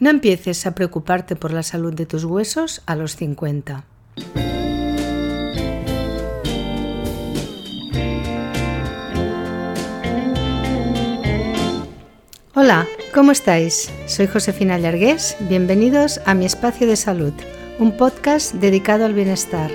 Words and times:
No 0.00 0.08
empieces 0.08 0.66
a 0.66 0.74
preocuparte 0.74 1.36
por 1.36 1.52
la 1.52 1.62
salud 1.62 1.92
de 1.92 2.06
tus 2.06 2.24
huesos 2.24 2.80
a 2.86 2.96
los 2.96 3.16
50. 3.16 3.84
Hola, 12.54 12.86
¿cómo 13.12 13.30
estáis? 13.30 13.92
Soy 14.06 14.26
Josefina 14.26 14.78
Llargués. 14.78 15.36
Bienvenidos 15.40 16.22
a 16.24 16.32
mi 16.32 16.46
espacio 16.46 16.86
de 16.86 16.96
salud, 16.96 17.34
un 17.78 17.94
podcast 17.98 18.54
dedicado 18.54 19.04
al 19.04 19.12
bienestar. 19.12 19.70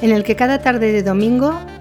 En 0.00 0.12
el 0.12 0.24
que 0.24 0.34
cada 0.34 0.62
tarde 0.62 0.92
de 0.92 1.02
domingo 1.02 1.60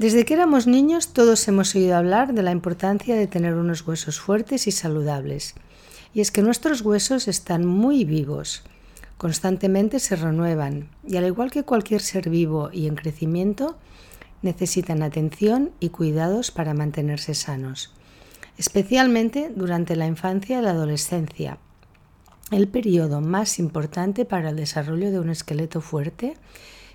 Desde 0.00 0.24
que 0.24 0.32
éramos 0.32 0.66
niños 0.66 1.08
todos 1.08 1.46
hemos 1.46 1.74
oído 1.74 1.94
hablar 1.94 2.32
de 2.32 2.42
la 2.42 2.52
importancia 2.52 3.14
de 3.14 3.26
tener 3.26 3.52
unos 3.52 3.86
huesos 3.86 4.18
fuertes 4.18 4.66
y 4.66 4.70
saludables. 4.70 5.54
Y 6.14 6.22
es 6.22 6.30
que 6.30 6.40
nuestros 6.40 6.80
huesos 6.80 7.28
están 7.28 7.66
muy 7.66 8.06
vivos, 8.06 8.62
constantemente 9.18 10.00
se 10.00 10.16
renuevan. 10.16 10.88
Y 11.06 11.18
al 11.18 11.26
igual 11.26 11.50
que 11.50 11.64
cualquier 11.64 12.00
ser 12.00 12.30
vivo 12.30 12.70
y 12.72 12.86
en 12.86 12.94
crecimiento, 12.94 13.76
necesitan 14.40 15.02
atención 15.02 15.70
y 15.80 15.90
cuidados 15.90 16.50
para 16.50 16.72
mantenerse 16.72 17.34
sanos, 17.34 17.92
especialmente 18.56 19.52
durante 19.54 19.96
la 19.96 20.06
infancia 20.06 20.60
y 20.60 20.62
la 20.62 20.70
adolescencia, 20.70 21.58
el 22.50 22.68
periodo 22.68 23.20
más 23.20 23.58
importante 23.58 24.24
para 24.24 24.48
el 24.48 24.56
desarrollo 24.56 25.10
de 25.10 25.20
un 25.20 25.28
esqueleto 25.28 25.82
fuerte 25.82 26.38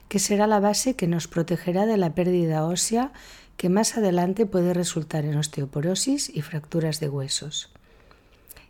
que 0.07 0.19
será 0.19 0.47
la 0.47 0.59
base 0.59 0.95
que 0.95 1.07
nos 1.07 1.27
protegerá 1.27 1.85
de 1.85 1.97
la 1.97 2.13
pérdida 2.13 2.65
ósea 2.65 3.11
que 3.57 3.69
más 3.69 3.97
adelante 3.97 4.45
puede 4.45 4.73
resultar 4.73 5.25
en 5.25 5.37
osteoporosis 5.37 6.29
y 6.33 6.41
fracturas 6.41 6.99
de 6.99 7.09
huesos. 7.09 7.69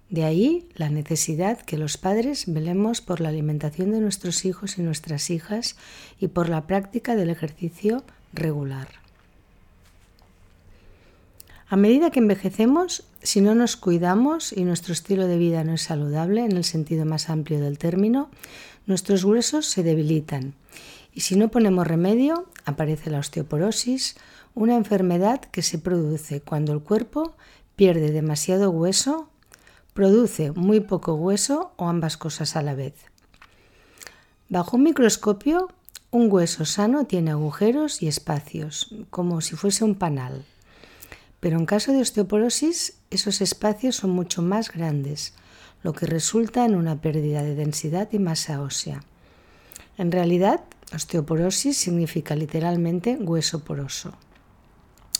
De 0.09 0.23
ahí 0.23 0.69
la 0.75 0.89
necesidad 0.89 1.59
que 1.59 1.77
los 1.77 1.97
padres 1.97 2.45
velemos 2.47 3.01
por 3.01 3.21
la 3.21 3.29
alimentación 3.29 3.91
de 3.91 3.99
nuestros 3.99 4.45
hijos 4.45 4.77
y 4.77 4.83
nuestras 4.83 5.29
hijas 5.31 5.75
y 6.19 6.27
por 6.27 6.47
la 6.47 6.67
práctica 6.67 7.15
del 7.15 7.31
ejercicio 7.31 8.03
regular. 8.31 8.87
A 11.67 11.77
medida 11.77 12.11
que 12.11 12.19
envejecemos, 12.19 13.03
si 13.23 13.41
no 13.41 13.55
nos 13.55 13.75
cuidamos 13.75 14.53
y 14.53 14.63
nuestro 14.63 14.93
estilo 14.93 15.27
de 15.27 15.39
vida 15.39 15.63
no 15.63 15.73
es 15.73 15.81
saludable 15.81 16.45
en 16.45 16.51
el 16.51 16.63
sentido 16.63 17.05
más 17.05 17.31
amplio 17.31 17.59
del 17.59 17.79
término, 17.79 18.29
nuestros 18.85 19.23
huesos 19.23 19.65
se 19.65 19.81
debilitan 19.81 20.53
y 21.15 21.21
si 21.21 21.37
no 21.37 21.49
ponemos 21.49 21.87
remedio, 21.87 22.45
aparece 22.65 23.09
la 23.09 23.19
osteoporosis, 23.19 24.17
una 24.53 24.75
enfermedad 24.75 25.39
que 25.39 25.61
se 25.61 25.79
produce 25.79 26.41
cuando 26.41 26.73
el 26.73 26.81
cuerpo 26.81 27.35
pierde 27.77 28.11
demasiado 28.11 28.69
hueso, 28.69 29.29
produce 29.93 30.51
muy 30.51 30.81
poco 30.81 31.15
hueso 31.15 31.71
o 31.77 31.87
ambas 31.87 32.17
cosas 32.17 32.57
a 32.57 32.61
la 32.61 32.75
vez. 32.75 32.93
Bajo 34.49 34.75
un 34.75 34.83
microscopio, 34.83 35.69
un 36.11 36.29
hueso 36.29 36.65
sano 36.65 37.05
tiene 37.05 37.31
agujeros 37.31 38.03
y 38.03 38.09
espacios, 38.09 38.93
como 39.09 39.39
si 39.39 39.55
fuese 39.55 39.85
un 39.85 39.95
panal. 39.95 40.43
Pero 41.39 41.57
en 41.57 41.65
caso 41.65 41.93
de 41.93 42.01
osteoporosis, 42.01 42.97
esos 43.09 43.39
espacios 43.39 43.95
son 43.95 44.09
mucho 44.09 44.41
más 44.41 44.69
grandes, 44.69 45.33
lo 45.81 45.93
que 45.93 46.07
resulta 46.07 46.65
en 46.65 46.75
una 46.75 46.99
pérdida 46.99 47.41
de 47.41 47.55
densidad 47.55 48.09
y 48.11 48.19
masa 48.19 48.61
ósea. 48.61 49.01
En 49.97 50.11
realidad, 50.11 50.61
Osteoporosis 50.93 51.77
significa 51.77 52.35
literalmente 52.35 53.17
hueso 53.19 53.63
poroso, 53.63 54.13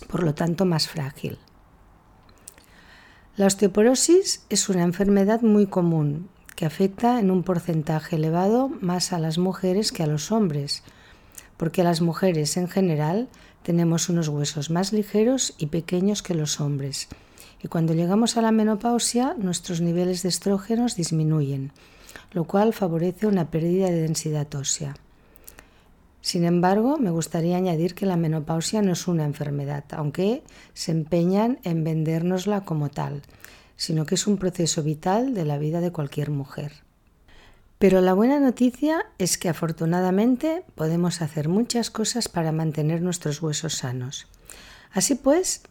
por 0.07 0.23
lo 0.23 0.35
tanto 0.35 0.65
más 0.65 0.87
frágil. 0.87 1.39
La 3.35 3.47
osteoporosis 3.47 4.45
es 4.49 4.69
una 4.69 4.83
enfermedad 4.83 5.41
muy 5.41 5.65
común 5.65 6.29
que 6.55 6.65
afecta 6.65 7.19
en 7.19 7.31
un 7.31 7.43
porcentaje 7.43 8.15
elevado 8.15 8.69
más 8.69 9.11
a 9.11 9.19
las 9.19 9.37
mujeres 9.37 9.91
que 9.91 10.03
a 10.03 10.07
los 10.07 10.31
hombres, 10.31 10.83
porque 11.57 11.83
las 11.83 11.99
mujeres 11.99 12.55
en 12.57 12.69
general 12.69 13.27
tenemos 13.63 14.07
unos 14.07 14.27
huesos 14.29 14.69
más 14.69 14.93
ligeros 14.93 15.55
y 15.57 15.65
pequeños 15.65 16.21
que 16.21 16.35
los 16.35 16.61
hombres, 16.61 17.09
y 17.61 17.67
cuando 17.67 17.93
llegamos 17.93 18.37
a 18.37 18.41
la 18.41 18.51
menopausia 18.51 19.35
nuestros 19.37 19.81
niveles 19.81 20.21
de 20.21 20.29
estrógenos 20.29 20.95
disminuyen, 20.95 21.71
lo 22.31 22.45
cual 22.45 22.73
favorece 22.73 23.27
una 23.27 23.49
pérdida 23.49 23.87
de 23.87 24.01
densidad 24.01 24.53
ósea. 24.53 24.95
Sin 26.25 26.43
embargo, 26.43 26.97
me 26.97 27.11
gustaría 27.11 27.55
añadir 27.55 27.93
que 27.93 28.07
la 28.07 28.17
menopausia 28.17 28.81
no 28.81 28.93
es 28.93 29.07
una 29.07 29.25
enfermedad, 29.25 29.83
aunque 29.91 30.41
se 30.73 30.91
empeñan 30.91 31.59
en 31.61 31.83
vendérnosla 31.83 32.61
como 32.61 32.89
tal, 32.89 33.21
sino 33.75 34.07
que 34.07 34.15
es 34.15 34.25
un 34.25 34.37
proceso 34.37 34.81
vital 34.81 35.35
de 35.35 35.45
la 35.45 35.59
vida 35.59 35.81
de 35.81 35.91
cualquier 35.91 36.31
mujer. 36.31 36.71
Pero 37.77 38.01
la 38.01 38.15
buena 38.15 38.39
noticia 38.39 39.05
es 39.19 39.37
que 39.37 39.49
afortunadamente 39.49 40.63
podemos 40.73 41.21
hacer 41.21 41.47
muchas 41.47 41.91
cosas 41.91 42.27
para 42.27 42.51
mantener 42.51 43.03
nuestros 43.03 43.39
huesos 43.43 43.75
sanos. 43.75 44.25
Así 44.93 45.13
pues, 45.13 45.61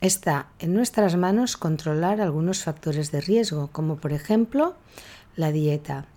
está 0.00 0.48
en 0.58 0.74
nuestras 0.74 1.14
manos 1.14 1.56
controlar 1.56 2.20
algunos 2.20 2.64
factores 2.64 3.12
de 3.12 3.20
riesgo, 3.20 3.68
como 3.70 3.94
por 3.94 4.12
ejemplo 4.12 4.74
la 5.36 5.52
dieta, 5.52 6.08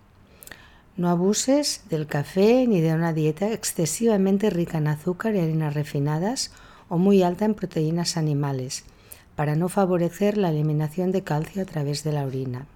no 0.96 1.08
abuses 1.08 1.82
del 1.90 2.06
café 2.06 2.66
ni 2.68 2.80
de 2.80 2.94
una 2.94 3.12
dieta 3.12 3.52
excesivamente 3.52 4.48
rica 4.50 4.78
en 4.78 4.86
azúcar 4.86 5.34
y 5.34 5.40
harinas 5.40 5.74
refinadas 5.74 6.52
o 6.88 6.98
muy 6.98 7.22
alta 7.22 7.44
en 7.44 7.54
proteínas 7.54 8.16
animales, 8.16 8.84
para 9.34 9.56
no 9.56 9.68
favorecer 9.68 10.36
la 10.36 10.50
eliminación 10.50 11.10
de 11.10 11.24
calcio 11.24 11.62
a 11.62 11.64
través 11.64 12.04
de 12.04 12.12
la 12.12 12.24
orina. 12.24 12.66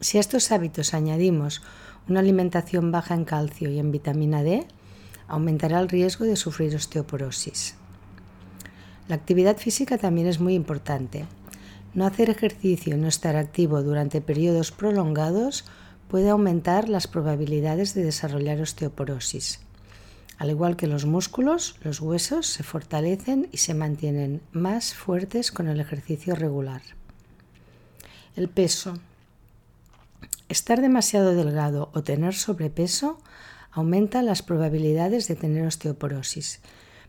Si 0.00 0.18
a 0.18 0.20
estos 0.20 0.52
hábitos 0.52 0.92
añadimos 0.92 1.62
una 2.08 2.20
alimentación 2.20 2.92
baja 2.92 3.14
en 3.14 3.24
calcio 3.24 3.70
y 3.70 3.78
en 3.78 3.90
vitamina 3.90 4.42
D, 4.42 4.66
aumentará 5.28 5.80
el 5.80 5.88
riesgo 5.88 6.24
de 6.24 6.36
sufrir 6.36 6.74
osteoporosis. 6.76 7.74
La 9.08 9.14
actividad 9.14 9.56
física 9.56 9.96
también 9.96 10.26
es 10.26 10.40
muy 10.40 10.54
importante. 10.54 11.24
No 11.94 12.06
hacer 12.06 12.28
ejercicio 12.28 12.94
y 12.94 12.98
no 12.98 13.08
estar 13.08 13.36
activo 13.36 13.82
durante 13.82 14.20
periodos 14.20 14.72
prolongados 14.72 15.64
puede 16.08 16.30
aumentar 16.30 16.88
las 16.88 17.06
probabilidades 17.06 17.94
de 17.94 18.02
desarrollar 18.02 18.60
osteoporosis. 18.60 19.60
Al 20.38 20.50
igual 20.50 20.76
que 20.76 20.86
los 20.86 21.04
músculos, 21.04 21.76
los 21.82 22.00
huesos 22.00 22.46
se 22.46 22.62
fortalecen 22.62 23.48
y 23.52 23.58
se 23.58 23.74
mantienen 23.74 24.40
más 24.52 24.94
fuertes 24.94 25.50
con 25.50 25.68
el 25.68 25.80
ejercicio 25.80 26.34
regular. 26.34 26.80
El 28.36 28.48
peso. 28.48 28.94
Estar 30.48 30.80
demasiado 30.80 31.34
delgado 31.34 31.90
o 31.92 32.02
tener 32.02 32.34
sobrepeso 32.34 33.18
aumenta 33.72 34.22
las 34.22 34.42
probabilidades 34.42 35.28
de 35.28 35.34
tener 35.34 35.66
osteoporosis. 35.66 36.60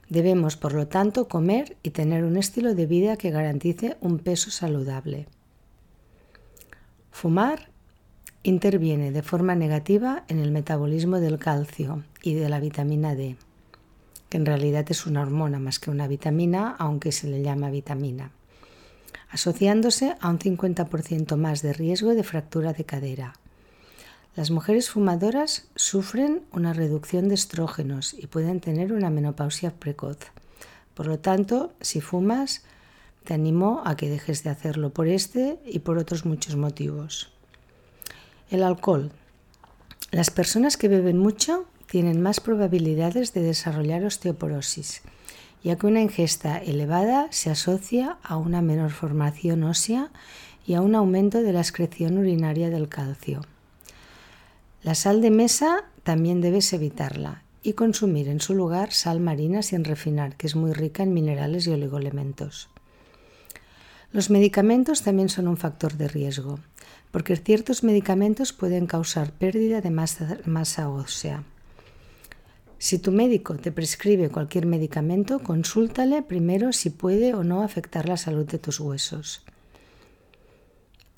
Debemos, 0.09 0.57
por 0.57 0.73
lo 0.73 0.87
tanto, 0.87 1.27
comer 1.27 1.77
y 1.83 1.91
tener 1.91 2.23
un 2.23 2.35
estilo 2.35 2.73
de 2.73 2.87
vida 2.87 3.16
que 3.16 3.29
garantice 3.29 3.95
un 4.01 4.17
peso 4.17 4.49
saludable. 4.49 5.27
Fumar 7.11 7.69
interviene 8.44 9.11
de 9.11 9.22
forma 9.22 9.55
negativa 9.55 10.23
en 10.27 10.40
el 10.40 10.52
metabolismo 10.52 11.19
del 11.19 11.40
calcio 11.40 12.03
y 12.22 12.35
de 12.35 12.49
la 12.49 12.59
vitamina 12.59 13.16
D, 13.16 13.35
que 14.29 14.37
en 14.37 14.46
realidad 14.46 14.85
es 14.90 15.05
una 15.05 15.22
hormona 15.22 15.59
más 15.59 15.79
que 15.79 15.91
una 15.91 16.08
vitamina, 16.08 16.75
aunque 16.79 17.11
se 17.11 17.28
le 17.28 17.41
llama 17.41 17.69
vitamina, 17.69 18.31
asociándose 19.29 20.16
a 20.22 20.29
un 20.29 20.40
50% 20.40 21.35
más 21.35 21.61
de 21.61 21.73
riesgo 21.73 22.16
de 22.16 22.23
fractura 22.23 22.73
de 22.73 22.85
cadera. 22.85 23.34
Las 24.35 24.52
mujeres 24.52 24.90
fumadoras 24.90 25.67
sufren 25.75 26.43
una 26.53 26.72
reducción 26.72 27.28
de 27.28 27.35
estrógenos 27.35 28.14
y 28.14 28.28
pueden 28.28 28.61
tener 28.61 28.93
una 28.93 29.09
menopausia 29.09 29.72
precoz. 29.72 30.19
Por 30.93 31.08
lo 31.08 31.19
tanto, 31.19 31.73
si 31.81 31.99
fumas, 31.99 32.64
te 33.25 33.34
animo 33.34 33.81
a 33.85 33.97
que 33.97 34.09
dejes 34.09 34.43
de 34.43 34.49
hacerlo 34.49 34.91
por 34.91 35.08
este 35.08 35.59
y 35.66 35.79
por 35.79 35.97
otros 35.97 36.25
muchos 36.25 36.55
motivos. 36.55 37.34
El 38.49 38.63
alcohol. 38.63 39.11
Las 40.09 40.31
personas 40.31 40.75
que 40.75 40.87
beben 40.87 41.19
mucho 41.19 41.67
tienen 41.85 42.19
más 42.19 42.40
probabilidades 42.40 43.31
de 43.34 43.43
desarrollar 43.43 44.03
osteoporosis, 44.03 45.03
ya 45.63 45.75
que 45.75 45.85
una 45.85 46.01
ingesta 46.01 46.57
elevada 46.57 47.28
se 47.29 47.51
asocia 47.51 48.17
a 48.23 48.37
una 48.37 48.63
menor 48.63 48.90
formación 48.90 49.63
ósea 49.63 50.09
y 50.66 50.73
a 50.73 50.81
un 50.81 50.96
aumento 50.96 51.43
de 51.43 51.53
la 51.53 51.59
excreción 51.59 52.17
urinaria 52.17 52.72
del 52.72 52.90
calcio. 52.90 53.41
La 54.81 54.95
sal 54.95 55.22
de 55.22 55.29
mesa 55.29 55.84
también 56.02 56.41
debes 56.41 56.73
evitarla 56.73 57.43
y 57.61 57.73
consumir 57.73 58.29
en 58.29 58.41
su 58.41 58.55
lugar 58.55 58.93
sal 58.93 59.19
marina 59.19 59.61
sin 59.61 59.84
refinar, 59.84 60.35
que 60.37 60.47
es 60.47 60.55
muy 60.55 60.73
rica 60.73 61.03
en 61.03 61.13
minerales 61.13 61.67
y 61.67 61.72
oligoelementos. 61.72 62.69
Los 64.11 64.31
medicamentos 64.31 65.03
también 65.03 65.29
son 65.29 65.47
un 65.47 65.57
factor 65.57 65.93
de 65.93 66.07
riesgo, 66.07 66.59
porque 67.11 67.35
ciertos 67.35 67.84
medicamentos 67.84 68.53
pueden 68.53 68.85
causar 68.85 69.32
pérdida 69.32 69.82
de 69.82 69.90
masa, 69.90 70.90
ósea. 70.90 71.44
Si 72.78 72.97
tu 73.00 73.11
médico 73.11 73.56
te 73.56 73.72
prescribe 73.72 74.29
cualquier 74.29 74.66
medicamento, 74.66 75.40
consúltale 75.40 76.22
primero 76.22 76.72
si 76.72 76.90
puede 76.90 77.34
o 77.34 77.44
no 77.44 77.61
afectar 77.61 78.08
la 78.08 78.16
salud 78.16 78.46
de 78.46 78.59
tus 78.59 78.79
huesos. 78.79 79.44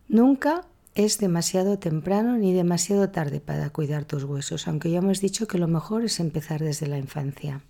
Nunca 0.08 0.66
es 0.96 1.20
demasiado 1.20 1.78
temprano 1.78 2.38
ni 2.38 2.54
demasiado 2.54 3.10
tarde 3.12 3.40
para 3.40 3.70
cuidar 3.70 4.06
tus 4.06 4.24
huesos, 4.24 4.68
aunque 4.68 4.90
ya 4.90 5.00
hemos 5.00 5.22
dicho 5.22 5.48
que 5.48 5.58
lo 5.58 5.68
mejor 5.68 6.04
es 6.04 6.20
empezar 6.20 6.62
desde 6.62 6.88
la 6.88 6.98
infancia. 6.98 7.62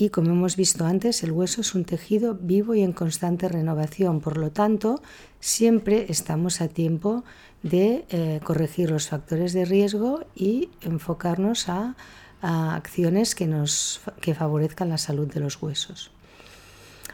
Y 0.00 0.10
como 0.10 0.30
hemos 0.30 0.54
visto 0.54 0.86
antes, 0.86 1.24
el 1.24 1.32
hueso 1.32 1.60
es 1.60 1.74
un 1.74 1.84
tejido 1.84 2.36
vivo 2.40 2.76
y 2.76 2.82
en 2.82 2.92
constante 2.92 3.48
renovación, 3.48 4.20
por 4.20 4.38
lo 4.38 4.52
tanto, 4.52 5.02
siempre 5.40 6.06
estamos 6.08 6.60
a 6.60 6.68
tiempo 6.68 7.24
de 7.64 8.04
eh, 8.10 8.38
corregir 8.44 8.92
los 8.92 9.08
factores 9.08 9.52
de 9.52 9.64
riesgo 9.64 10.24
y 10.36 10.70
enfocarnos 10.82 11.68
a, 11.68 11.96
a 12.40 12.76
acciones 12.76 13.34
que, 13.34 13.48
nos, 13.48 14.00
que 14.20 14.36
favorezcan 14.36 14.88
la 14.88 14.98
salud 14.98 15.26
de 15.26 15.40
los 15.40 15.60
huesos. 15.60 16.12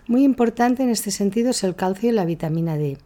Muy 0.06 0.22
importante 0.22 0.82
en 0.82 0.90
este 0.90 1.10
sentido 1.10 1.52
es 1.52 1.64
el 1.64 1.76
calcio 1.76 2.10
y 2.10 2.12
la 2.12 2.26
vitamina 2.26 2.76
D 2.76 2.98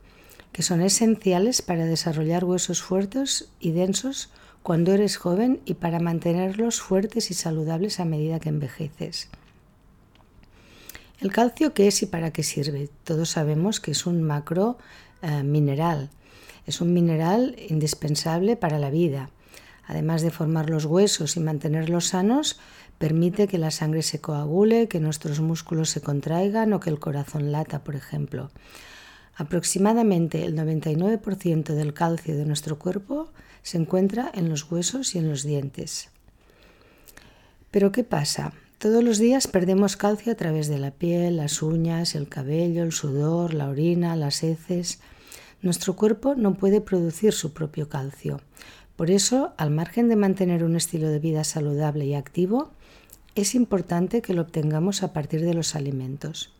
que 0.50 0.62
son 0.62 0.80
esenciales 0.80 1.62
para 1.62 1.84
desarrollar 1.84 2.44
huesos 2.44 2.82
fuertes 2.82 3.50
y 3.60 3.70
densos 3.70 4.30
cuando 4.64 4.92
eres 4.92 5.16
joven 5.16 5.60
y 5.66 5.74
para 5.74 6.00
mantenerlos 6.00 6.80
fuertes 6.80 7.30
y 7.30 7.34
saludables 7.34 8.00
a 8.00 8.04
medida 8.04 8.40
que 8.40 8.48
envejeces. 8.48 9.28
El 11.20 11.32
calcio, 11.32 11.74
¿qué 11.74 11.88
es 11.88 12.00
y 12.02 12.06
para 12.06 12.32
qué 12.32 12.44
sirve? 12.44 12.88
Todos 13.02 13.30
sabemos 13.30 13.80
que 13.80 13.90
es 13.90 14.06
un 14.06 14.22
macro 14.22 14.78
eh, 15.20 15.42
mineral. 15.42 16.10
Es 16.64 16.80
un 16.80 16.92
mineral 16.92 17.56
indispensable 17.68 18.54
para 18.54 18.78
la 18.78 18.88
vida. 18.88 19.30
Además 19.88 20.22
de 20.22 20.30
formar 20.30 20.70
los 20.70 20.84
huesos 20.84 21.36
y 21.36 21.40
mantenerlos 21.40 22.06
sanos, 22.06 22.60
permite 22.98 23.48
que 23.48 23.58
la 23.58 23.72
sangre 23.72 24.02
se 24.02 24.20
coagule, 24.20 24.86
que 24.86 25.00
nuestros 25.00 25.40
músculos 25.40 25.90
se 25.90 26.02
contraigan 26.02 26.72
o 26.72 26.78
que 26.78 26.90
el 26.90 27.00
corazón 27.00 27.50
lata, 27.50 27.82
por 27.82 27.96
ejemplo. 27.96 28.52
Aproximadamente 29.34 30.44
el 30.44 30.56
99% 30.56 31.74
del 31.74 31.94
calcio 31.94 32.36
de 32.36 32.44
nuestro 32.44 32.78
cuerpo 32.78 33.32
se 33.62 33.78
encuentra 33.78 34.30
en 34.34 34.48
los 34.48 34.70
huesos 34.70 35.16
y 35.16 35.18
en 35.18 35.28
los 35.28 35.42
dientes. 35.42 36.10
Pero 37.72 37.90
¿qué 37.90 38.04
pasa? 38.04 38.52
Todos 38.78 39.02
los 39.02 39.18
días 39.18 39.48
perdemos 39.48 39.96
calcio 39.96 40.30
a 40.30 40.36
través 40.36 40.68
de 40.68 40.78
la 40.78 40.92
piel, 40.92 41.38
las 41.38 41.62
uñas, 41.62 42.14
el 42.14 42.28
cabello, 42.28 42.84
el 42.84 42.92
sudor, 42.92 43.52
la 43.52 43.68
orina, 43.68 44.14
las 44.14 44.44
heces. 44.44 45.00
Nuestro 45.62 45.96
cuerpo 45.96 46.36
no 46.36 46.54
puede 46.54 46.80
producir 46.80 47.32
su 47.32 47.52
propio 47.52 47.88
calcio. 47.88 48.40
Por 48.94 49.10
eso, 49.10 49.52
al 49.56 49.72
margen 49.72 50.08
de 50.08 50.14
mantener 50.14 50.62
un 50.62 50.76
estilo 50.76 51.08
de 51.08 51.18
vida 51.18 51.42
saludable 51.42 52.06
y 52.06 52.14
activo, 52.14 52.70
es 53.34 53.56
importante 53.56 54.22
que 54.22 54.32
lo 54.32 54.42
obtengamos 54.42 55.02
a 55.02 55.12
partir 55.12 55.40
de 55.44 55.54
los 55.54 55.74
alimentos. 55.74 56.52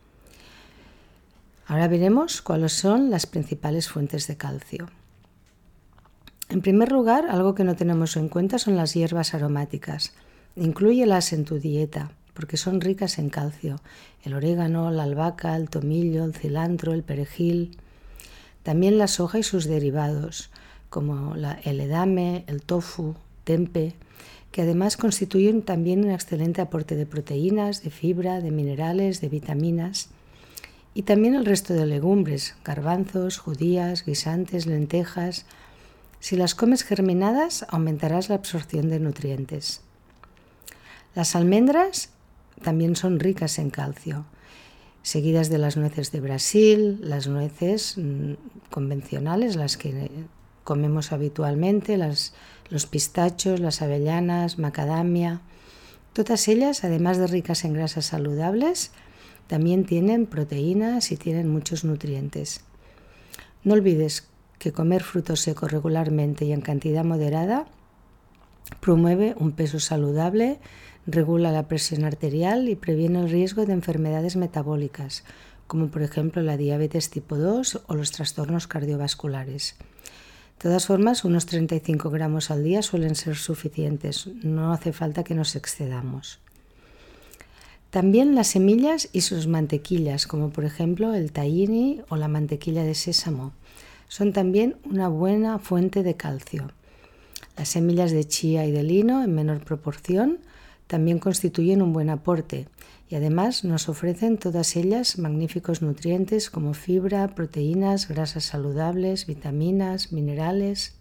Ahora 1.67 1.87
veremos 1.87 2.43
cuáles 2.43 2.73
son 2.73 3.11
las 3.11 3.27
principales 3.27 3.89
fuentes 3.89 4.27
de 4.27 4.37
calcio. 4.37 4.91
En 6.49 6.63
primer 6.63 6.91
lugar, 6.91 7.27
algo 7.31 7.55
que 7.55 7.63
no 7.63 7.77
tenemos 7.77 8.17
en 8.17 8.29
cuenta 8.29 8.59
son 8.59 8.75
las 8.75 8.95
hierbas 8.95 9.35
aromáticas. 9.35 10.15
Inclúyelas 10.61 11.33
en 11.33 11.45
tu 11.45 11.59
dieta 11.59 12.11
porque 12.39 12.57
son 12.57 12.81
ricas 12.81 13.19
en 13.19 13.31
calcio. 13.31 13.81
El 14.23 14.33
orégano, 14.35 14.93
la 14.93 15.03
albahaca, 15.03 15.57
el 15.57 15.69
tomillo, 15.69 16.25
el 16.25 16.35
cilantro, 16.35 16.93
el 16.93 17.03
perejil. 17.03 17.77
También 18.63 18.97
la 18.97 19.09
soja 19.09 19.41
y 19.41 19.43
sus 19.43 19.65
derivados, 19.65 20.51
como 20.89 21.35
el 21.35 21.81
edame, 21.81 22.45
el 22.47 22.63
tofu, 22.63 23.17
tempe, 23.43 23.95
que 24.53 24.63
además 24.63 24.97
constituyen 24.97 25.63
también 25.63 26.05
un 26.05 26.13
excelente 26.13 26.61
aporte 26.61 26.95
de 26.95 27.07
proteínas, 27.07 27.83
de 27.83 27.91
fibra, 27.91 28.41
de 28.41 28.53
minerales, 28.53 29.21
de 29.21 29.29
vitaminas 29.29 30.11
y 30.95 31.03
también 31.03 31.35
el 31.35 31.45
resto 31.45 31.75
de 31.75 31.87
legumbres, 31.87 32.55
garbanzos, 32.65 33.39
judías, 33.39 34.05
guisantes, 34.05 34.67
lentejas. 34.67 35.45
Si 36.21 36.37
las 36.37 36.55
comes 36.55 36.83
germinadas, 36.83 37.67
aumentarás 37.69 38.29
la 38.29 38.37
absorción 38.37 38.89
de 38.91 39.01
nutrientes. 39.01 39.83
Las 41.19 41.35
almendras 41.35 42.11
también 42.63 42.95
son 42.95 43.19
ricas 43.19 43.59
en 43.59 43.71
calcio, 43.71 44.25
seguidas 45.03 45.51
de 45.51 45.59
las 45.59 45.77
nueces 45.77 46.13
de 46.13 46.21
Brasil, 46.21 47.01
las 47.03 47.27
nueces 47.27 47.99
mm, 47.99 48.35
convencionales, 48.71 49.57
las 49.57 49.77
que 49.77 50.11
comemos 50.63 51.11
habitualmente, 51.11 51.99
los 51.99 52.87
pistachos, 52.87 53.59
las 53.59 53.83
avellanas, 53.83 54.61
macadamia. 54.61 55.41
Todas 56.13 56.47
ellas, 56.47 56.85
además 56.85 57.19
de 57.19 57.27
ricas 57.27 57.65
en 57.65 57.73
grasas 57.73 58.07
saludables, 58.07 58.93
también 59.49 59.87
tienen 59.87 60.25
proteínas 60.25 61.11
y 61.11 61.17
tienen 61.17 61.49
muchos 61.49 61.83
nutrientes. 61.83 62.61
No 63.65 63.75
olvides 63.75 64.29
que 64.61 64.71
comer 64.71 65.03
frutos 65.03 65.41
secos 65.41 65.73
regularmente 65.73 66.45
y 66.45 66.53
en 66.53 66.61
cantidad 66.61 67.05
moderada 67.05 67.67
promueve 68.81 69.35
un 69.39 69.53
peso 69.53 69.81
saludable, 69.81 70.59
regula 71.07 71.53
la 71.53 71.69
presión 71.69 72.05
arterial 72.05 72.69
y 72.69 72.77
previene 72.77 73.21
el 73.21 73.31
riesgo 73.31 73.67
de 73.67 73.73
enfermedades 73.73 74.37
metabólicas, 74.37 75.25
como 75.67 75.89
por 75.89 76.03
ejemplo 76.03 76.43
la 76.43 76.57
diabetes 76.57 77.11
tipo 77.11 77.37
2 77.37 77.83
o 77.87 77.95
los 77.95 78.13
trastornos 78.13 78.67
cardiovasculares. 78.67 79.77
De 80.59 80.63
todas 80.63 80.87
formas, 80.87 81.25
unos 81.25 81.47
35 81.47 82.11
gramos 82.11 82.51
al 82.51 82.65
día 82.65 82.83
suelen 82.83 83.15
ser 83.15 83.37
suficientes, 83.37 84.29
no 84.43 84.73
hace 84.73 84.93
falta 84.93 85.23
que 85.23 85.35
nos 85.35 85.55
excedamos. 85.55 86.41
También 87.91 88.35
las 88.35 88.49
semillas 88.49 89.09
y 89.13 89.23
sus 89.23 89.47
mantequillas, 89.47 90.27
como 90.27 90.51
por 90.51 90.65
ejemplo 90.65 91.15
el 91.15 91.33
tahini 91.33 92.03
o 92.09 92.17
la 92.17 92.29
mantequilla 92.29 92.83
de 92.83 92.95
sésamo, 92.95 93.53
son 94.09 94.33
también 94.33 94.77
una 94.85 95.09
buena 95.09 95.59
fuente 95.59 96.03
de 96.03 96.15
calcio. 96.15 96.73
Las 97.59 97.71
semillas 97.71 98.13
de 98.13 98.25
chía 98.25 98.65
y 98.67 98.71
de 98.71 98.85
lino, 98.85 99.25
en 99.25 99.35
menor 99.35 99.65
proporción, 99.65 100.39
también 100.87 101.19
constituyen 101.19 101.83
un 101.83 101.93
buen 101.93 102.09
aporte 102.09 102.69
y 103.11 103.17
además 103.17 103.65
nos 103.65 103.89
ofrecen 103.89 104.39
todas 104.39 104.77
ellas 104.77 105.19
magníficos 105.19 105.83
nutrientes 105.83 106.51
como 106.51 106.73
fibra, 106.73 107.35
proteínas, 107.35 108.09
grasas 108.09 108.45
saludables, 108.45 109.27
vitaminas, 109.27 110.13
minerales, 110.13 110.95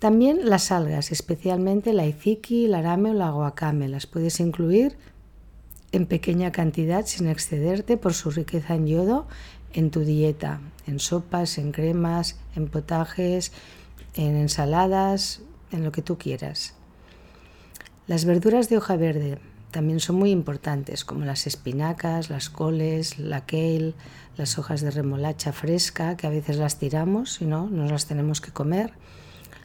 también 0.00 0.50
las 0.50 0.70
algas, 0.70 1.10
especialmente 1.10 1.94
la 1.94 2.04
iziki, 2.04 2.66
el 2.66 2.74
arame 2.74 3.12
o 3.12 3.14
la 3.14 3.30
guacame, 3.30 3.88
las 3.88 4.06
puedes 4.06 4.38
incluir 4.38 4.98
en 5.92 6.04
pequeña 6.04 6.52
cantidad 6.52 7.06
sin 7.06 7.26
excederte 7.28 7.96
por 7.96 8.12
su 8.12 8.30
riqueza 8.30 8.74
en 8.74 8.86
yodo 8.86 9.26
en 9.72 9.90
tu 9.90 10.00
dieta, 10.00 10.60
en 10.86 10.98
sopas, 11.00 11.56
en 11.56 11.72
cremas, 11.72 12.36
en 12.54 12.68
potajes, 12.68 13.52
en 14.14 14.36
ensaladas, 14.36 15.42
en 15.70 15.84
lo 15.84 15.92
que 15.92 16.02
tú 16.02 16.18
quieras. 16.18 16.74
Las 18.06 18.24
verduras 18.24 18.68
de 18.68 18.76
hoja 18.76 18.96
verde 18.96 19.38
también 19.70 20.00
son 20.00 20.16
muy 20.16 20.30
importantes, 20.30 21.04
como 21.04 21.24
las 21.24 21.46
espinacas, 21.46 22.30
las 22.30 22.50
coles, 22.50 23.18
la 23.18 23.44
kale, 23.44 23.94
las 24.36 24.58
hojas 24.58 24.80
de 24.82 24.90
remolacha 24.90 25.52
fresca, 25.52 26.16
que 26.16 26.26
a 26.26 26.30
veces 26.30 26.56
las 26.56 26.78
tiramos 26.78 27.40
y 27.40 27.46
no, 27.46 27.68
nos 27.68 27.90
las 27.90 28.06
tenemos 28.06 28.40
que 28.40 28.52
comer 28.52 28.92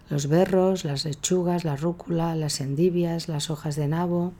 los 0.09 0.27
berros, 0.27 0.85
las 0.85 1.05
lechugas, 1.05 1.63
la 1.63 1.75
rúcula, 1.75 2.35
las 2.35 2.61
endivias, 2.61 3.27
las 3.27 3.49
hojas 3.49 3.75
de 3.75 3.87
nabo 3.87 4.33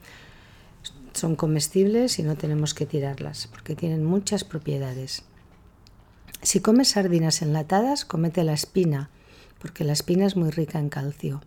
son 1.14 1.36
comestibles 1.36 2.20
y 2.20 2.24
no 2.24 2.36
tenemos 2.36 2.74
que 2.74 2.86
tirarlas 2.86 3.48
porque 3.48 3.76
tienen 3.76 4.04
muchas 4.04 4.44
propiedades. 4.44 5.24
Si 6.42 6.60
comes 6.60 6.90
sardinas 6.90 7.42
enlatadas, 7.42 8.06
comete 8.06 8.44
la 8.44 8.54
espina, 8.54 9.10
porque 9.60 9.84
la 9.84 9.94
espina 9.94 10.26
es 10.26 10.36
muy 10.36 10.50
rica 10.50 10.80
en 10.80 10.90
calcio. 10.90 11.42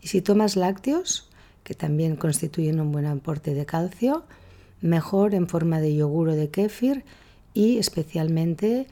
Y 0.00 0.08
si 0.08 0.22
tomas 0.22 0.56
lácteos, 0.56 1.28
que 1.64 1.74
también 1.74 2.16
constituyen 2.16 2.80
un 2.80 2.92
buen 2.92 3.06
aporte 3.06 3.54
de 3.54 3.66
calcio, 3.66 4.24
mejor 4.80 5.34
en 5.34 5.48
forma 5.48 5.80
de 5.80 5.94
yogur 5.94 6.30
o 6.30 6.34
de 6.34 6.50
kéfir 6.50 7.04
y 7.52 7.78
especialmente 7.78 8.86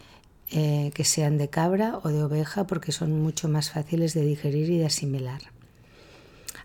eh, 0.50 0.90
que 0.94 1.04
sean 1.04 1.38
de 1.38 1.48
cabra 1.48 1.98
o 2.02 2.08
de 2.08 2.22
oveja 2.22 2.66
porque 2.66 2.92
son 2.92 3.20
mucho 3.20 3.48
más 3.48 3.70
fáciles 3.70 4.14
de 4.14 4.22
digerir 4.22 4.70
y 4.70 4.78
de 4.78 4.86
asimilar. 4.86 5.40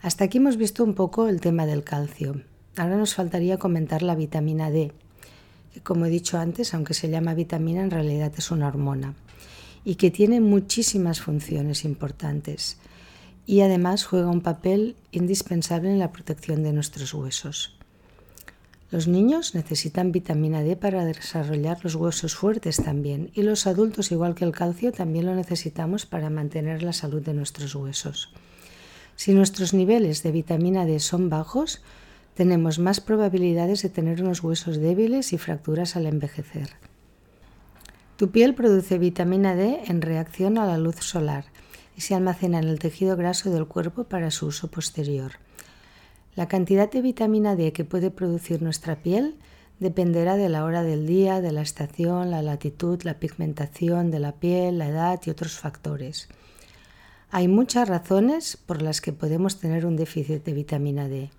Hasta 0.02 0.26
aquí 0.26 0.40
hemos 0.40 0.58
visto 0.58 0.84
un 0.84 0.96
poco 0.96 1.28
el 1.28 1.42
tema 1.42 1.66
del 1.66 1.84
calcio. 1.84 2.42
Ahora 2.76 2.98
nos 2.98 3.14
faltaría 3.14 3.58
comentar 3.58 4.02
la 4.02 4.16
vitamina 4.16 4.72
D, 4.72 4.92
que 5.74 5.82
como 5.82 6.08
he 6.08 6.10
dicho 6.10 6.38
antes, 6.38 6.74
aunque 6.74 6.94
se 6.94 7.10
llama 7.10 7.34
vitamina, 7.34 7.84
en 7.84 7.92
realidad 7.92 8.32
es 8.36 8.50
una 8.52 8.68
hormona. 8.68 9.14
Y 9.84 9.96
que 9.96 10.12
tiene 10.12 10.42
muchísimas 10.42 11.22
funciones 11.22 11.86
importantes 11.86 12.78
y 13.46 13.62
además 13.62 14.06
juega 14.06 14.30
un 14.30 14.42
papel 14.42 14.96
indispensable 15.12 15.90
en 15.90 16.00
la 16.00 16.12
protección 16.12 16.64
de 16.64 16.74
nuestros 16.74 17.14
huesos. 17.14 17.76
Los 18.92 19.08
niños 19.08 19.56
necesitan 19.56 20.12
vitamina 20.12 20.64
D 20.64 20.76
para 20.76 21.06
desarrollar 21.06 21.80
los 21.84 21.96
huesos 21.96 22.36
fuertes 22.36 22.78
también 22.78 23.32
y 23.34 23.42
los 23.42 23.66
adultos, 23.66 24.12
igual 24.12 24.36
que 24.36 24.44
el 24.44 24.52
calcio, 24.52 24.92
también 24.92 25.26
lo 25.26 25.34
necesitamos 25.34 26.06
para 26.06 26.30
mantener 26.30 26.84
la 26.84 26.92
salud 26.92 27.22
de 27.22 27.34
nuestros 27.34 27.74
huesos. 27.74 28.34
Si 29.16 29.34
nuestros 29.34 29.74
niveles 29.74 30.24
de 30.24 30.32
vitamina 30.32 30.86
D 30.86 31.00
son 31.00 31.30
bajos, 31.30 31.82
tenemos 32.36 32.80
más 32.80 33.00
probabilidades 33.00 33.82
de 33.82 33.90
tener 33.90 34.22
unos 34.24 34.44
huesos 34.44 34.78
débiles 34.78 35.32
y 35.32 35.38
fracturas 35.38 35.96
al 35.96 36.06
envejecer. 36.06 36.70
Tu 38.22 38.30
piel 38.30 38.54
produce 38.54 39.00
vitamina 39.00 39.56
D 39.56 39.82
en 39.88 40.00
reacción 40.00 40.60
a 40.60 40.68
la 40.68 40.78
luz 40.78 40.98
solar 40.98 41.46
y 41.98 42.02
se 42.02 42.14
almacena 42.14 42.60
en 42.60 42.66
el 42.66 42.78
tejido 42.78 43.18
graso 43.18 43.50
del 43.50 43.66
cuerpo 43.66 44.04
para 44.04 44.30
su 44.30 44.46
uso 44.46 44.70
posterior. 44.70 45.40
La 46.36 46.48
cantidad 46.48 46.88
de 46.92 47.02
vitamina 47.02 47.56
D 47.56 47.74
que 47.74 47.84
puede 47.84 48.12
producir 48.12 48.62
nuestra 48.62 48.98
piel 48.98 49.38
dependerá 49.80 50.38
de 50.38 50.50
la 50.50 50.66
hora 50.66 50.84
del 50.84 51.08
día, 51.08 51.42
de 51.42 51.52
la 51.52 51.64
estación, 51.64 52.30
la 52.30 52.44
latitud, 52.44 53.02
la 53.02 53.16
pigmentación 53.16 54.12
de 54.12 54.20
la 54.20 54.34
piel, 54.34 54.78
la 54.78 54.90
edad 54.90 55.20
y 55.26 55.32
otros 55.32 55.58
factores. 55.58 56.30
Hay 57.32 57.48
muchas 57.48 57.90
razones 57.90 58.56
por 58.56 58.84
las 58.84 59.02
que 59.02 59.14
podemos 59.14 59.60
tener 59.60 59.84
un 59.84 59.96
déficit 59.96 60.46
de 60.46 60.54
vitamina 60.54 61.08
D. 61.08 61.32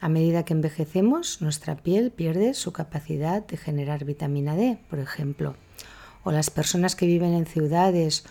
A 0.00 0.08
medida 0.08 0.44
que 0.44 0.54
envejecemos, 0.54 1.40
nuestra 1.40 1.76
piel 1.76 2.10
pierde 2.10 2.54
su 2.54 2.72
capacidad 2.72 3.46
de 3.46 3.56
generar 3.56 4.04
vitamina 4.04 4.56
D, 4.56 4.78
por 4.90 4.98
ejemplo. 4.98 5.54
O 6.24 6.32
las 6.32 6.50
personas 6.50 6.96
que 6.96 7.06
viven 7.06 7.34
en 7.34 7.46
ciudades 7.46 8.24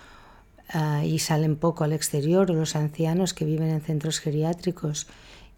ah, 0.69 1.05
y 1.05 1.19
salen 1.19 1.55
poco 1.55 1.83
al 1.83 1.93
exterior, 1.93 2.51
o 2.51 2.53
los 2.53 2.75
ancianos 2.75 3.33
que 3.33 3.45
viven 3.45 3.69
en 3.69 3.81
centros 3.81 4.19
geriátricos 4.19 5.07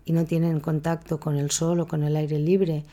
y 0.06 0.14
no 0.14 0.26
tienen 0.26 0.60
contacto 0.60 1.20
con 1.20 1.36
el 1.36 1.50
sol 1.50 1.80
o 1.80 1.88
con 1.88 2.04
el 2.04 2.16
aire 2.16 2.38
libre, 2.38 2.84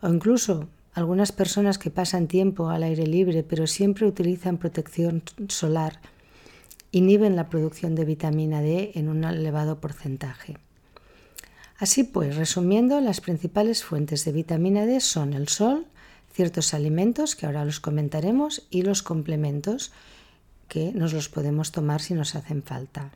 o 0.00 0.08
incluso 0.08 0.68
algunas 0.94 1.32
personas 1.32 1.78
que 1.78 1.90
pasan 1.90 2.26
tiempo 2.26 2.68
al 2.68 2.82
aire 2.82 3.06
libre 3.06 3.42
pero 3.42 3.66
siempre 3.66 4.06
utilizan 4.06 4.58
protección 4.58 5.22
solar, 5.48 6.00
inhiben 6.92 7.36
la 7.36 7.48
producción 7.48 7.94
de 7.94 8.04
vitamina 8.04 8.60
D 8.60 8.92
en 8.94 9.08
un 9.08 9.24
elevado 9.24 9.80
porcentaje. 9.80 10.58
Así 11.78 12.04
pues, 12.04 12.36
resumiendo, 12.36 13.00
las 13.00 13.20
principales 13.20 13.84
fuentes 13.84 14.24
de 14.24 14.32
vitamina 14.32 14.84
D 14.84 15.00
son 15.00 15.32
el 15.32 15.48
sol, 15.48 15.86
ciertos 16.32 16.74
alimentos, 16.74 17.36
que 17.36 17.46
ahora 17.46 17.64
los 17.64 17.80
comentaremos, 17.80 18.66
y 18.70 18.82
los 18.82 19.02
complementos, 19.02 19.92
que 20.68 20.92
nos 20.92 21.12
los 21.12 21.28
podemos 21.28 21.72
tomar 21.72 22.00
si 22.00 22.14
nos 22.14 22.34
hacen 22.34 22.62
falta. 22.62 23.10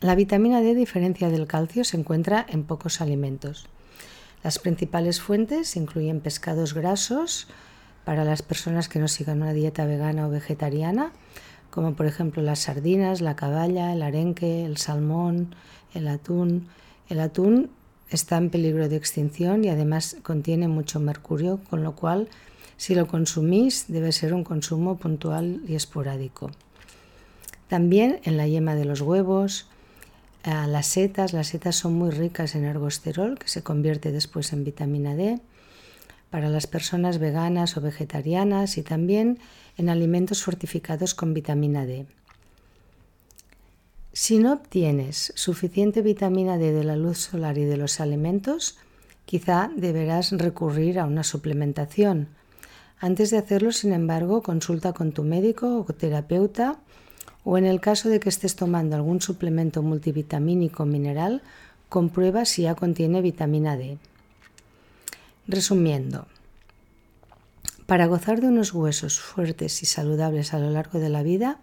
La 0.00 0.14
vitamina 0.14 0.60
D, 0.62 0.70
a 0.70 0.74
diferencia 0.74 1.28
del 1.28 1.46
calcio, 1.46 1.84
se 1.84 1.98
encuentra 1.98 2.46
en 2.48 2.64
pocos 2.64 3.00
alimentos. 3.00 3.66
Las 4.42 4.58
principales 4.58 5.20
fuentes 5.20 5.76
incluyen 5.76 6.20
pescados 6.20 6.72
grasos 6.72 7.48
para 8.04 8.24
las 8.24 8.40
personas 8.40 8.88
que 8.88 8.98
no 8.98 9.08
sigan 9.08 9.42
una 9.42 9.52
dieta 9.52 9.84
vegana 9.84 10.26
o 10.26 10.30
vegetariana, 10.30 11.12
como 11.70 11.94
por 11.94 12.06
ejemplo 12.06 12.42
las 12.42 12.60
sardinas, 12.60 13.20
la 13.20 13.36
caballa, 13.36 13.92
el 13.92 14.02
arenque, 14.02 14.64
el 14.64 14.78
salmón, 14.78 15.54
el 15.94 16.08
atún. 16.08 16.68
El 17.08 17.20
atún 17.20 17.70
está 18.10 18.36
en 18.36 18.50
peligro 18.50 18.88
de 18.88 18.96
extinción 18.96 19.64
y 19.64 19.68
además 19.68 20.16
contiene 20.22 20.68
mucho 20.68 21.00
mercurio, 21.00 21.60
con 21.70 21.82
lo 21.82 21.94
cual 21.94 22.28
si 22.76 22.94
lo 22.94 23.06
consumís 23.06 23.86
debe 23.88 24.12
ser 24.12 24.34
un 24.34 24.44
consumo 24.44 24.96
puntual 24.96 25.60
y 25.68 25.74
esporádico. 25.74 26.50
También 27.68 28.20
en 28.24 28.36
la 28.36 28.48
yema 28.48 28.74
de 28.74 28.84
los 28.84 29.00
huevos, 29.00 29.68
las 30.44 30.86
setas, 30.86 31.32
las 31.32 31.48
setas 31.48 31.76
son 31.76 31.94
muy 31.94 32.10
ricas 32.10 32.54
en 32.54 32.64
ergosterol, 32.64 33.38
que 33.38 33.48
se 33.48 33.62
convierte 33.62 34.10
después 34.10 34.52
en 34.52 34.64
vitamina 34.64 35.14
D, 35.14 35.38
para 36.30 36.48
las 36.48 36.66
personas 36.66 37.18
veganas 37.18 37.76
o 37.76 37.80
vegetarianas 37.80 38.78
y 38.78 38.82
también 38.82 39.38
en 39.76 39.88
alimentos 39.88 40.42
fortificados 40.42 41.14
con 41.14 41.34
vitamina 41.34 41.84
D. 41.84 42.06
Si 44.22 44.38
no 44.38 44.52
obtienes 44.52 45.32
suficiente 45.34 46.02
vitamina 46.02 46.58
D 46.58 46.72
de 46.72 46.84
la 46.84 46.94
luz 46.94 47.16
solar 47.16 47.56
y 47.56 47.64
de 47.64 47.78
los 47.78 48.00
alimentos, 48.00 48.76
quizá 49.24 49.70
deberás 49.74 50.32
recurrir 50.32 50.98
a 50.98 51.06
una 51.06 51.24
suplementación. 51.24 52.28
Antes 52.98 53.30
de 53.30 53.38
hacerlo, 53.38 53.72
sin 53.72 53.94
embargo, 53.94 54.42
consulta 54.42 54.92
con 54.92 55.12
tu 55.12 55.24
médico 55.24 55.86
o 55.88 55.92
terapeuta 55.94 56.80
o 57.44 57.56
en 57.56 57.64
el 57.64 57.80
caso 57.80 58.10
de 58.10 58.20
que 58.20 58.28
estés 58.28 58.56
tomando 58.56 58.94
algún 58.94 59.22
suplemento 59.22 59.80
multivitamínico 59.80 60.84
mineral, 60.84 61.40
comprueba 61.88 62.44
si 62.44 62.64
ya 62.64 62.74
contiene 62.74 63.22
vitamina 63.22 63.78
D. 63.78 63.96
Resumiendo, 65.46 66.26
para 67.90 68.06
gozar 68.06 68.40
de 68.40 68.46
unos 68.46 68.72
huesos 68.72 69.18
fuertes 69.18 69.82
y 69.82 69.86
saludables 69.86 70.54
a 70.54 70.60
lo 70.60 70.70
largo 70.70 71.00
de 71.00 71.08
la 71.08 71.24
vida, 71.24 71.58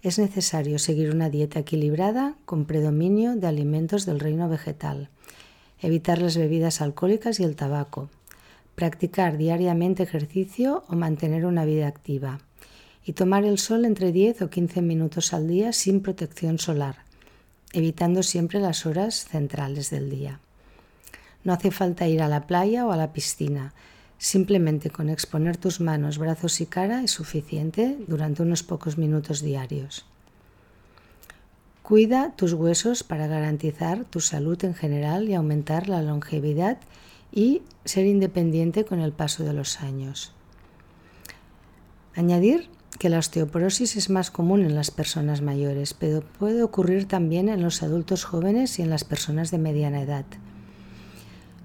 es 0.00 0.20
necesario 0.20 0.78
seguir 0.78 1.10
una 1.10 1.28
dieta 1.28 1.58
equilibrada 1.58 2.36
con 2.44 2.66
predominio 2.66 3.34
de 3.34 3.48
alimentos 3.48 4.06
del 4.06 4.20
reino 4.20 4.48
vegetal, 4.48 5.08
evitar 5.80 6.22
las 6.22 6.36
bebidas 6.36 6.82
alcohólicas 6.82 7.40
y 7.40 7.42
el 7.42 7.56
tabaco, 7.56 8.10
practicar 8.76 9.38
diariamente 9.38 10.04
ejercicio 10.04 10.84
o 10.86 10.94
mantener 10.94 11.46
una 11.46 11.64
vida 11.64 11.88
activa 11.88 12.38
y 13.04 13.14
tomar 13.14 13.42
el 13.42 13.58
sol 13.58 13.84
entre 13.84 14.12
10 14.12 14.42
o 14.42 14.50
15 14.50 14.82
minutos 14.82 15.32
al 15.32 15.48
día 15.48 15.72
sin 15.72 16.00
protección 16.00 16.60
solar, 16.60 16.98
evitando 17.72 18.22
siempre 18.22 18.60
las 18.60 18.86
horas 18.86 19.24
centrales 19.24 19.90
del 19.90 20.10
día. 20.10 20.38
No 21.42 21.52
hace 21.52 21.72
falta 21.72 22.06
ir 22.06 22.22
a 22.22 22.28
la 22.28 22.46
playa 22.46 22.86
o 22.86 22.92
a 22.92 22.96
la 22.96 23.12
piscina, 23.12 23.74
simplemente 24.22 24.88
con 24.88 25.08
exponer 25.08 25.56
tus 25.56 25.80
manos, 25.80 26.16
brazos 26.16 26.60
y 26.60 26.66
cara 26.66 27.02
es 27.02 27.10
suficiente 27.10 27.98
durante 28.06 28.42
unos 28.42 28.62
pocos 28.62 28.96
minutos 28.96 29.42
diarios. 29.42 30.04
Cuida 31.82 32.30
tus 32.36 32.52
huesos 32.52 33.02
para 33.02 33.26
garantizar 33.26 34.04
tu 34.04 34.20
salud 34.20 34.64
en 34.64 34.76
general 34.76 35.28
y 35.28 35.34
aumentar 35.34 35.88
la 35.88 36.02
longevidad 36.02 36.78
y 37.32 37.62
ser 37.84 38.06
independiente 38.06 38.84
con 38.84 39.00
el 39.00 39.10
paso 39.10 39.42
de 39.42 39.54
los 39.54 39.80
años. 39.80 40.30
Añadir 42.14 42.68
que 43.00 43.08
la 43.08 43.18
osteoporosis 43.18 43.96
es 43.96 44.08
más 44.08 44.30
común 44.30 44.60
en 44.62 44.76
las 44.76 44.92
personas 44.92 45.42
mayores, 45.42 45.94
pero 45.94 46.20
puede 46.20 46.62
ocurrir 46.62 47.08
también 47.08 47.48
en 47.48 47.60
los 47.60 47.82
adultos 47.82 48.22
jóvenes 48.22 48.78
y 48.78 48.82
en 48.82 48.90
las 48.90 49.02
personas 49.02 49.50
de 49.50 49.58
mediana 49.58 50.00
edad. 50.00 50.26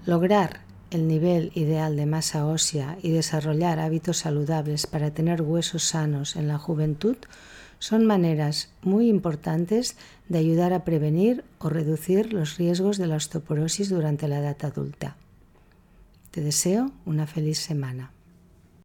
Lograr 0.07 0.66
el 0.91 1.07
nivel 1.07 1.51
ideal 1.55 1.95
de 1.95 2.05
masa 2.05 2.45
ósea 2.45 2.97
y 3.01 3.11
desarrollar 3.11 3.79
hábitos 3.79 4.17
saludables 4.17 4.87
para 4.87 5.11
tener 5.11 5.41
huesos 5.41 5.83
sanos 5.83 6.35
en 6.35 6.47
la 6.47 6.57
juventud 6.57 7.17
son 7.79 8.05
maneras 8.05 8.71
muy 8.81 9.07
importantes 9.07 9.97
de 10.29 10.39
ayudar 10.39 10.73
a 10.73 10.83
prevenir 10.83 11.43
o 11.59 11.69
reducir 11.69 12.33
los 12.33 12.57
riesgos 12.57 12.97
de 12.97 13.07
la 13.07 13.17
osteoporosis 13.17 13.89
durante 13.89 14.27
la 14.27 14.39
edad 14.39 14.57
adulta. 14.63 15.15
Te 16.31 16.41
deseo 16.41 16.91
una 17.05 17.27
feliz 17.27 17.59
semana. 17.59 18.11